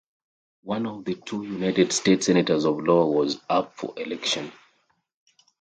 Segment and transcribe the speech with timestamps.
[0.63, 4.51] One of the two United States Senators of Iowa was up for election.